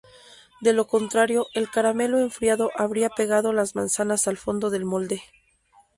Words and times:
De 0.61 0.73
lo 0.73 0.87
contrario, 0.87 1.45
el 1.53 1.69
caramelo 1.69 2.17
enfriado 2.17 2.71
habrá 2.75 3.09
pegado 3.11 3.53
las 3.53 3.75
manzanas 3.75 4.27
al 4.27 4.37
fondo 4.37 4.71
del 4.71 4.83
molde. 4.83 5.21